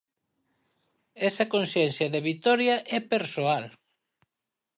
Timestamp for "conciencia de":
1.53-2.19